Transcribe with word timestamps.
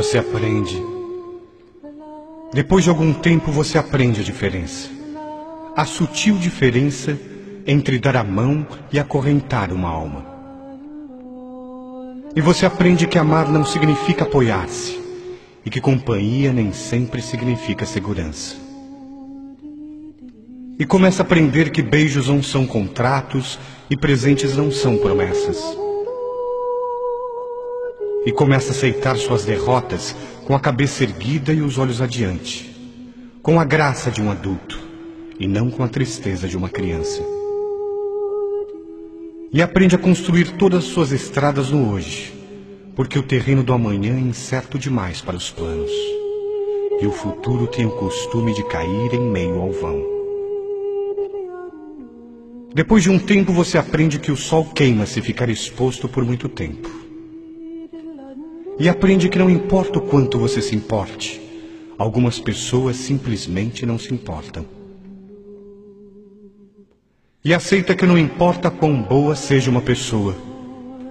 Você 0.00 0.16
aprende. 0.16 0.82
Depois 2.54 2.84
de 2.84 2.88
algum 2.88 3.12
tempo, 3.12 3.52
você 3.52 3.76
aprende 3.76 4.22
a 4.22 4.24
diferença. 4.24 4.88
A 5.76 5.84
sutil 5.84 6.38
diferença 6.38 7.18
entre 7.66 7.98
dar 7.98 8.16
a 8.16 8.24
mão 8.24 8.66
e 8.90 8.98
acorrentar 8.98 9.70
uma 9.70 9.90
alma. 9.90 10.24
E 12.34 12.40
você 12.40 12.64
aprende 12.64 13.06
que 13.06 13.18
amar 13.18 13.50
não 13.50 13.62
significa 13.62 14.24
apoiar-se 14.24 14.98
e 15.66 15.68
que 15.68 15.82
companhia 15.82 16.50
nem 16.50 16.72
sempre 16.72 17.20
significa 17.20 17.84
segurança. 17.84 18.56
E 20.78 20.86
começa 20.86 21.22
a 21.22 21.26
aprender 21.26 21.68
que 21.68 21.82
beijos 21.82 22.26
não 22.26 22.42
são 22.42 22.66
contratos 22.66 23.58
e 23.90 23.98
presentes 23.98 24.56
não 24.56 24.72
são 24.72 24.96
promessas. 24.96 25.89
E 28.24 28.32
começa 28.32 28.68
a 28.68 28.70
aceitar 28.72 29.16
suas 29.16 29.44
derrotas 29.44 30.14
com 30.44 30.54
a 30.54 30.60
cabeça 30.60 31.04
erguida 31.04 31.52
e 31.52 31.62
os 31.62 31.78
olhos 31.78 32.02
adiante, 32.02 32.70
com 33.42 33.58
a 33.58 33.64
graça 33.64 34.10
de 34.10 34.20
um 34.20 34.30
adulto 34.30 34.78
e 35.38 35.46
não 35.46 35.70
com 35.70 35.82
a 35.82 35.88
tristeza 35.88 36.46
de 36.46 36.56
uma 36.56 36.68
criança. 36.68 37.22
E 39.52 39.62
aprende 39.62 39.94
a 39.94 39.98
construir 39.98 40.52
todas 40.52 40.84
as 40.84 40.90
suas 40.90 41.12
estradas 41.12 41.70
no 41.70 41.90
hoje, 41.90 42.34
porque 42.94 43.18
o 43.18 43.22
terreno 43.22 43.62
do 43.62 43.72
amanhã 43.72 44.14
é 44.14 44.20
incerto 44.20 44.78
demais 44.78 45.22
para 45.22 45.36
os 45.36 45.50
planos, 45.50 45.90
e 47.00 47.06
o 47.06 47.12
futuro 47.12 47.66
tem 47.66 47.86
o 47.86 47.90
costume 47.90 48.52
de 48.52 48.62
cair 48.64 49.14
em 49.14 49.30
meio 49.30 49.58
ao 49.60 49.72
vão. 49.72 50.04
Depois 52.74 53.02
de 53.02 53.10
um 53.10 53.18
tempo, 53.18 53.52
você 53.52 53.78
aprende 53.78 54.18
que 54.18 54.30
o 54.30 54.36
sol 54.36 54.66
queima 54.66 55.06
se 55.06 55.22
ficar 55.22 55.48
exposto 55.48 56.06
por 56.06 56.24
muito 56.24 56.48
tempo. 56.48 57.09
E 58.80 58.88
aprende 58.88 59.28
que 59.28 59.38
não 59.38 59.50
importa 59.50 59.98
o 59.98 60.00
quanto 60.00 60.38
você 60.38 60.62
se 60.62 60.74
importe, 60.74 61.38
algumas 61.98 62.40
pessoas 62.40 62.96
simplesmente 62.96 63.84
não 63.84 63.98
se 63.98 64.14
importam. 64.14 64.64
E 67.44 67.52
aceita 67.52 67.94
que 67.94 68.06
não 68.06 68.16
importa 68.16 68.70
quão 68.70 69.02
boa 69.02 69.36
seja 69.36 69.70
uma 69.70 69.82
pessoa, 69.82 70.34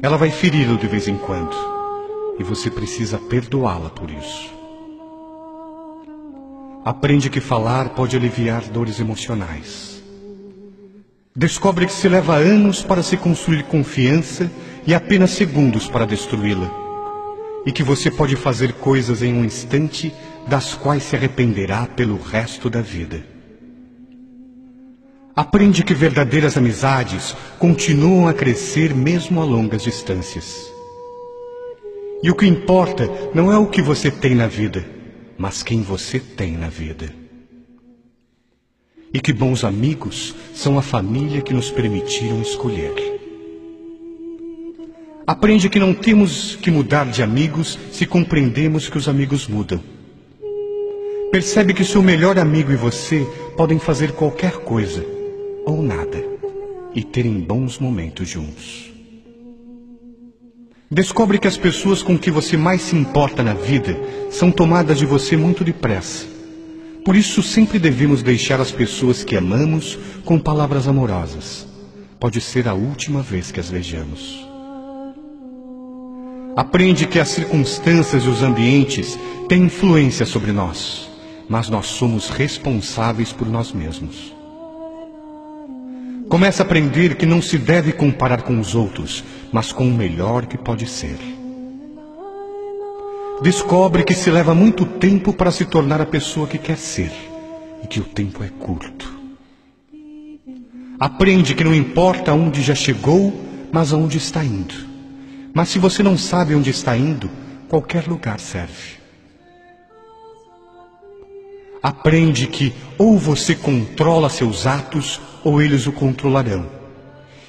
ela 0.00 0.16
vai 0.16 0.30
feri-lo 0.30 0.78
de 0.78 0.86
vez 0.86 1.06
em 1.06 1.18
quando, 1.18 1.54
e 2.38 2.42
você 2.42 2.70
precisa 2.70 3.18
perdoá-la 3.18 3.90
por 3.90 4.10
isso. 4.10 4.50
Aprende 6.82 7.28
que 7.28 7.40
falar 7.40 7.90
pode 7.90 8.16
aliviar 8.16 8.62
dores 8.70 8.98
emocionais. 8.98 10.02
Descobre 11.36 11.84
que 11.84 11.92
se 11.92 12.08
leva 12.08 12.36
anos 12.36 12.82
para 12.82 13.02
se 13.02 13.18
construir 13.18 13.64
confiança 13.64 14.50
e 14.86 14.94
apenas 14.94 15.32
segundos 15.32 15.86
para 15.86 16.06
destruí-la. 16.06 16.79
E 17.66 17.72
que 17.72 17.82
você 17.82 18.10
pode 18.10 18.36
fazer 18.36 18.72
coisas 18.74 19.22
em 19.22 19.34
um 19.34 19.44
instante 19.44 20.12
das 20.46 20.74
quais 20.74 21.02
se 21.02 21.16
arrependerá 21.16 21.86
pelo 21.86 22.18
resto 22.18 22.70
da 22.70 22.80
vida. 22.80 23.24
Aprende 25.36 25.84
que 25.84 25.94
verdadeiras 25.94 26.56
amizades 26.56 27.34
continuam 27.58 28.28
a 28.28 28.34
crescer 28.34 28.94
mesmo 28.94 29.40
a 29.40 29.44
longas 29.44 29.82
distâncias. 29.82 30.70
E 32.22 32.30
o 32.30 32.34
que 32.34 32.46
importa 32.46 33.08
não 33.34 33.50
é 33.50 33.56
o 33.56 33.66
que 33.66 33.80
você 33.80 34.10
tem 34.10 34.34
na 34.34 34.46
vida, 34.46 34.84
mas 35.38 35.62
quem 35.62 35.82
você 35.82 36.18
tem 36.20 36.56
na 36.56 36.68
vida. 36.68 37.14
E 39.12 39.20
que 39.20 39.32
bons 39.32 39.64
amigos 39.64 40.34
são 40.54 40.78
a 40.78 40.82
família 40.82 41.40
que 41.40 41.54
nos 41.54 41.70
permitiram 41.70 42.42
escolher. 42.42 43.19
Aprende 45.26 45.68
que 45.68 45.78
não 45.78 45.94
temos 45.94 46.56
que 46.56 46.70
mudar 46.70 47.06
de 47.06 47.22
amigos 47.22 47.78
se 47.92 48.06
compreendemos 48.06 48.88
que 48.88 48.98
os 48.98 49.08
amigos 49.08 49.46
mudam. 49.46 49.80
Percebe 51.30 51.72
que 51.72 51.84
seu 51.84 52.02
melhor 52.02 52.38
amigo 52.38 52.72
e 52.72 52.76
você 52.76 53.24
podem 53.56 53.78
fazer 53.78 54.12
qualquer 54.12 54.52
coisa 54.52 55.04
ou 55.64 55.82
nada 55.82 56.24
e 56.94 57.04
terem 57.04 57.38
bons 57.38 57.78
momentos 57.78 58.28
juntos. 58.28 58.90
Descobre 60.90 61.38
que 61.38 61.46
as 61.46 61.56
pessoas 61.56 62.02
com 62.02 62.18
que 62.18 62.32
você 62.32 62.56
mais 62.56 62.82
se 62.82 62.96
importa 62.96 63.44
na 63.44 63.54
vida 63.54 63.96
são 64.28 64.50
tomadas 64.50 64.98
de 64.98 65.06
você 65.06 65.36
muito 65.36 65.62
depressa. 65.62 66.26
Por 67.04 67.14
isso, 67.14 67.44
sempre 67.44 67.78
devemos 67.78 68.24
deixar 68.24 68.60
as 68.60 68.72
pessoas 68.72 69.22
que 69.22 69.36
amamos 69.36 69.96
com 70.24 70.36
palavras 70.36 70.88
amorosas. 70.88 71.66
Pode 72.18 72.40
ser 72.40 72.66
a 72.66 72.74
última 72.74 73.22
vez 73.22 73.52
que 73.52 73.60
as 73.60 73.70
vejamos. 73.70 74.49
Aprende 76.56 77.06
que 77.06 77.20
as 77.20 77.28
circunstâncias 77.28 78.24
e 78.24 78.28
os 78.28 78.42
ambientes 78.42 79.18
têm 79.48 79.64
influência 79.64 80.26
sobre 80.26 80.52
nós, 80.52 81.08
mas 81.48 81.68
nós 81.68 81.86
somos 81.86 82.28
responsáveis 82.28 83.32
por 83.32 83.48
nós 83.48 83.72
mesmos. 83.72 84.34
Começa 86.28 86.62
a 86.62 86.66
aprender 86.66 87.16
que 87.16 87.26
não 87.26 87.40
se 87.40 87.58
deve 87.58 87.92
comparar 87.92 88.42
com 88.42 88.58
os 88.58 88.74
outros, 88.74 89.24
mas 89.52 89.72
com 89.72 89.88
o 89.88 89.92
melhor 89.92 90.46
que 90.46 90.58
pode 90.58 90.86
ser. 90.86 91.18
Descobre 93.42 94.04
que 94.04 94.14
se 94.14 94.30
leva 94.30 94.54
muito 94.54 94.84
tempo 94.84 95.32
para 95.32 95.50
se 95.50 95.64
tornar 95.64 96.00
a 96.00 96.06
pessoa 96.06 96.46
que 96.46 96.58
quer 96.58 96.76
ser 96.76 97.10
e 97.82 97.86
que 97.86 97.98
o 97.98 98.04
tempo 98.04 98.44
é 98.44 98.48
curto. 98.48 99.18
Aprende 100.98 101.54
que 101.54 101.64
não 101.64 101.74
importa 101.74 102.34
onde 102.34 102.62
já 102.62 102.74
chegou, 102.74 103.32
mas 103.72 103.92
aonde 103.92 104.18
está 104.18 104.44
indo. 104.44 104.89
Mas 105.52 105.68
se 105.68 105.78
você 105.78 106.02
não 106.02 106.16
sabe 106.16 106.54
onde 106.54 106.70
está 106.70 106.96
indo, 106.96 107.30
qualquer 107.68 108.06
lugar 108.06 108.38
serve. 108.38 109.00
Aprende 111.82 112.46
que 112.46 112.74
ou 112.98 113.18
você 113.18 113.54
controla 113.54 114.28
seus 114.28 114.66
atos 114.66 115.20
ou 115.42 115.62
eles 115.62 115.86
o 115.86 115.92
controlarão. 115.92 116.68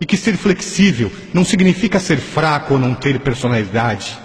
E 0.00 0.06
que 0.06 0.16
ser 0.16 0.36
flexível 0.36 1.10
não 1.32 1.44
significa 1.44 2.00
ser 2.00 2.16
fraco 2.16 2.74
ou 2.74 2.80
não 2.80 2.94
ter 2.94 3.20
personalidade, 3.20 4.18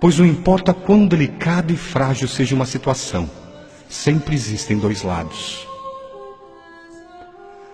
pois 0.00 0.18
não 0.18 0.26
importa 0.26 0.74
quão 0.74 1.06
delicada 1.06 1.72
e 1.72 1.76
frágil 1.76 2.28
seja 2.28 2.54
uma 2.54 2.66
situação, 2.66 3.30
sempre 3.88 4.34
existem 4.34 4.78
dois 4.78 5.02
lados. 5.02 5.66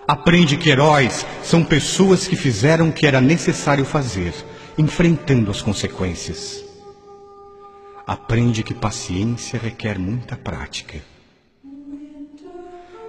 Aprende 0.07 0.57
que 0.57 0.69
heróis 0.69 1.25
são 1.43 1.63
pessoas 1.63 2.27
que 2.27 2.35
fizeram 2.35 2.89
o 2.89 2.93
que 2.93 3.07
era 3.07 3.21
necessário 3.21 3.85
fazer, 3.85 4.33
enfrentando 4.77 5.51
as 5.51 5.61
consequências. 5.61 6.63
Aprende 8.05 8.63
que 8.63 8.73
paciência 8.73 9.59
requer 9.59 9.97
muita 9.97 10.35
prática. 10.35 11.01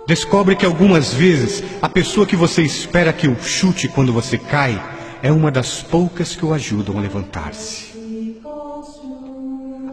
Descobre 0.06 0.54
que 0.54 0.66
algumas 0.66 1.14
vezes 1.14 1.64
a 1.80 1.88
pessoa 1.88 2.26
que 2.26 2.36
você 2.36 2.62
espera 2.62 3.12
que 3.12 3.26
o 3.26 3.42
chute 3.42 3.88
quando 3.88 4.12
você 4.12 4.36
cai 4.36 4.80
é 5.22 5.32
uma 5.32 5.50
das 5.50 5.82
poucas 5.82 6.36
que 6.36 6.44
o 6.44 6.52
ajudam 6.52 6.98
a 6.98 7.00
levantar-se. 7.00 7.94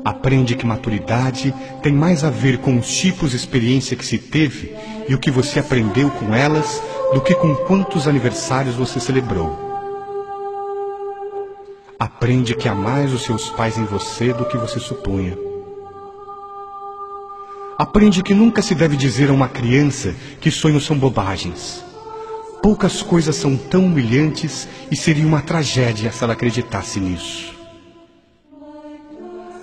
Aprende 0.03 0.55
que 0.55 0.65
maturidade 0.65 1.53
tem 1.81 1.93
mais 1.93 2.23
a 2.23 2.29
ver 2.29 2.57
com 2.57 2.77
os 2.77 2.87
tipos 2.93 3.31
de 3.31 3.37
experiência 3.37 3.95
que 3.95 4.05
se 4.05 4.17
teve 4.17 4.75
e 5.07 5.15
o 5.15 5.19
que 5.19 5.31
você 5.31 5.59
aprendeu 5.59 6.09
com 6.11 6.35
elas 6.35 6.81
do 7.13 7.21
que 7.21 7.33
com 7.33 7.55
quantos 7.55 8.07
aniversários 8.07 8.75
você 8.75 8.99
celebrou. 8.99 9.70
Aprende 12.01 12.55
que 12.55 12.67
há 12.67 12.73
mais 12.73 13.13
os 13.13 13.21
seus 13.21 13.51
pais 13.51 13.77
em 13.77 13.85
você 13.85 14.33
do 14.33 14.43
que 14.43 14.57
você 14.57 14.79
supunha. 14.79 15.37
Aprende 17.77 18.23
que 18.23 18.33
nunca 18.33 18.59
se 18.63 18.73
deve 18.73 18.97
dizer 18.97 19.29
a 19.29 19.33
uma 19.33 19.47
criança 19.47 20.15
que 20.39 20.49
sonhos 20.49 20.83
são 20.83 20.97
bobagens. 20.97 21.85
Poucas 22.59 23.03
coisas 23.03 23.35
são 23.35 23.55
tão 23.55 23.85
humilhantes 23.85 24.67
e 24.89 24.95
seria 24.95 25.27
uma 25.27 25.43
tragédia 25.43 26.11
se 26.11 26.23
ela 26.23 26.33
acreditasse 26.33 26.99
nisso. 26.99 27.53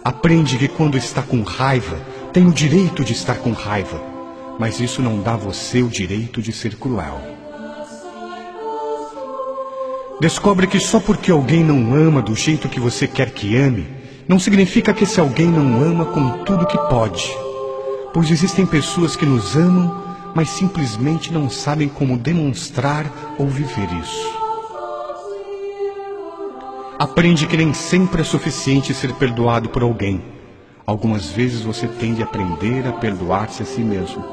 Aprende 0.04 0.58
que 0.58 0.68
quando 0.68 0.96
está 0.96 1.22
com 1.22 1.42
raiva, 1.42 2.00
tem 2.32 2.46
o 2.46 2.52
direito 2.52 3.02
de 3.02 3.14
estar 3.14 3.38
com 3.38 3.50
raiva, 3.50 4.00
mas 4.60 4.78
isso 4.78 5.02
não 5.02 5.20
dá 5.20 5.34
a 5.34 5.36
você 5.36 5.82
o 5.82 5.88
direito 5.88 6.40
de 6.40 6.52
ser 6.52 6.76
cruel. 6.76 7.37
Descobre 10.20 10.66
que 10.66 10.80
só 10.80 10.98
porque 10.98 11.30
alguém 11.30 11.62
não 11.62 11.94
ama 11.94 12.20
do 12.20 12.34
jeito 12.34 12.68
que 12.68 12.80
você 12.80 13.06
quer 13.06 13.30
que 13.30 13.56
ame, 13.56 13.86
não 14.26 14.38
significa 14.38 14.92
que 14.92 15.04
esse 15.04 15.20
alguém 15.20 15.46
não 15.46 15.82
ama 15.82 16.04
com 16.06 16.44
tudo 16.44 16.66
que 16.66 16.78
pode 16.88 17.30
pois 18.12 18.30
existem 18.30 18.66
pessoas 18.66 19.16
que 19.16 19.26
nos 19.26 19.56
amam, 19.56 20.02
mas 20.34 20.50
simplesmente 20.50 21.32
não 21.32 21.48
sabem 21.48 21.88
como 21.88 22.18
demonstrar 22.18 23.36
ou 23.38 23.46
viver 23.46 23.88
isso. 24.02 24.38
Aprende 26.98 27.46
que 27.46 27.56
nem 27.56 27.72
sempre 27.72 28.22
é 28.22 28.24
suficiente 28.24 28.92
ser 28.92 29.12
perdoado 29.14 29.68
por 29.68 29.82
alguém. 29.82 30.20
Algumas 30.84 31.30
vezes 31.30 31.60
você 31.60 31.86
tem 31.86 32.14
de 32.14 32.22
aprender 32.22 32.86
a 32.88 32.92
perdoar-se 32.92 33.62
a 33.62 33.66
si 33.66 33.82
mesmo. 33.82 34.24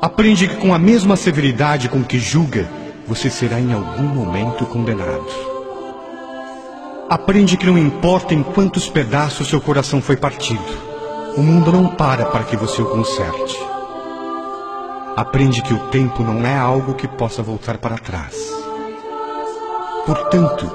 Aprende 0.00 0.48
que 0.48 0.56
com 0.56 0.74
a 0.74 0.78
mesma 0.78 1.16
severidade 1.16 1.88
com 1.88 2.02
que 2.02 2.18
julga, 2.18 2.68
você 3.06 3.28
será 3.28 3.60
em 3.60 3.72
algum 3.72 4.04
momento 4.04 4.64
condenado. 4.66 5.26
Aprende 7.08 7.56
que 7.56 7.66
não 7.66 7.76
importa 7.76 8.34
em 8.34 8.42
quantos 8.42 8.88
pedaços 8.88 9.48
seu 9.48 9.60
coração 9.60 10.00
foi 10.00 10.16
partido, 10.16 10.62
o 11.36 11.42
mundo 11.42 11.72
não 11.72 11.88
para 11.88 12.26
para 12.26 12.44
que 12.44 12.56
você 12.56 12.80
o 12.80 12.86
conserte. 12.86 13.58
Aprende 15.16 15.60
que 15.60 15.74
o 15.74 15.88
tempo 15.90 16.22
não 16.22 16.46
é 16.46 16.56
algo 16.56 16.94
que 16.94 17.06
possa 17.06 17.42
voltar 17.42 17.76
para 17.76 17.98
trás. 17.98 18.34
Portanto, 20.06 20.66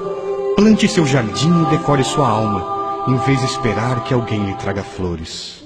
plante 0.54 0.86
seu 0.86 1.04
jardim 1.04 1.62
e 1.62 1.76
decore 1.76 2.04
sua 2.04 2.28
alma, 2.28 3.04
em 3.08 3.16
vez 3.16 3.40
de 3.40 3.46
esperar 3.46 4.04
que 4.04 4.14
alguém 4.14 4.44
lhe 4.44 4.54
traga 4.54 4.82
flores. 4.82 5.62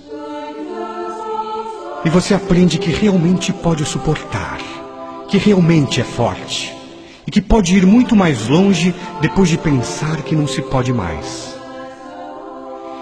E 2.05 2.11
você 2.11 2.35
aprende 2.35 2.79
que 2.79 2.91
realmente 2.91 3.53
pode 3.53 3.85
suportar, 3.85 4.59
que 5.33 5.39
realmente 5.39 5.99
é 5.99 6.05
forte 6.05 6.77
e 7.27 7.31
que 7.31 7.41
pode 7.41 7.75
ir 7.75 7.87
muito 7.87 8.15
mais 8.15 8.49
longe 8.49 8.95
depois 9.19 9.49
de 9.49 9.57
pensar 9.57 10.19
que 10.19 10.37
não 10.37 10.47
se 10.47 10.61
pode 10.61 10.93
mais. 10.93 11.57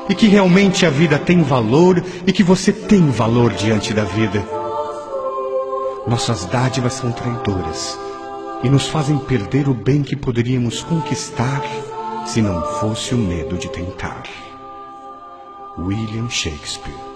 E 0.09 0.15
que 0.15 0.29
realmente 0.29 0.87
a 0.87 0.91
vida 0.91 1.19
tem 1.19 1.43
valor 1.43 2.01
e 2.25 2.33
que 2.33 2.45
você 2.45 2.73
tem 2.73 3.11
valor 3.11 3.53
diante 3.55 3.93
da 3.93 4.05
vida. 4.05 4.47
Nossas 6.07 6.45
dádivas 6.45 6.93
são 6.93 7.11
traidoras 7.11 7.99
e 8.63 8.69
nos 8.69 8.87
fazem 8.87 9.19
perder 9.19 9.69
o 9.69 9.75
bem 9.75 10.05
que 10.05 10.15
poderíamos 10.15 10.85
conquistar 10.85 11.65
se 12.27 12.41
não 12.41 12.63
fosse 12.79 13.13
o 13.13 13.19
medo 13.19 13.59
de 13.59 13.69
tentar. 13.69 14.23
William 15.77 16.31
Shakespeare 16.31 17.10